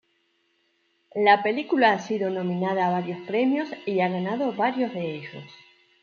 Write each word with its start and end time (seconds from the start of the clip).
La 1.13 1.43
película 1.43 1.93
ha 1.93 1.99
sido 1.99 2.31
nominada 2.31 2.87
a 2.87 2.91
varios 2.99 3.19
premios 3.27 3.69
y 3.85 3.99
ha 4.01 4.09
ganado 4.09 4.51
varios 4.51 4.91
de 4.95 5.17
ellos. 5.17 5.43